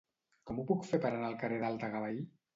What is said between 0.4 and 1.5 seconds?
Com ho puc fer per anar al